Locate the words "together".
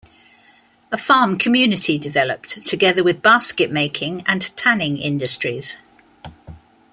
2.65-3.03